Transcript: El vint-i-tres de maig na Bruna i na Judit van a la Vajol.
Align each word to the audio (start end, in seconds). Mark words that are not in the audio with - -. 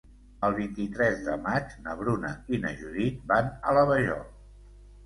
El 0.47 0.55
vint-i-tres 0.59 1.21
de 1.27 1.35
maig 1.49 1.77
na 1.89 1.95
Bruna 2.01 2.33
i 2.57 2.61
na 2.65 2.73
Judit 2.81 3.25
van 3.35 3.55
a 3.71 3.79
la 3.81 3.87
Vajol. 3.95 4.27